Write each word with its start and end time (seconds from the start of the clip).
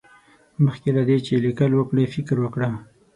مخکې 0.65 0.89
له 0.97 1.03
دې 1.09 1.17
چې 1.25 1.41
ليکل 1.45 1.71
وکړې، 1.75 2.11
فکر 2.13 2.37
وکړه. 2.41 2.69